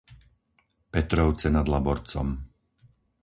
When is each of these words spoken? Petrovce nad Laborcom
Petrovce 0.91 1.47
nad 1.53 1.67
Laborcom 1.69 2.29